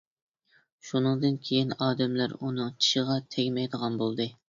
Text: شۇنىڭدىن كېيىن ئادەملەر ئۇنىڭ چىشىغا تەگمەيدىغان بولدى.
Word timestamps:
شۇنىڭدىن 0.87 1.37
كېيىن 1.49 1.77
ئادەملەر 1.89 2.35
ئۇنىڭ 2.41 2.75
چىشىغا 2.83 3.23
تەگمەيدىغان 3.37 4.05
بولدى. 4.05 4.33